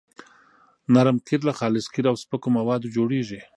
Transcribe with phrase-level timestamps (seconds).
[0.93, 3.41] نرم قیر له خالص قیر او سپکو موادو جوړیږي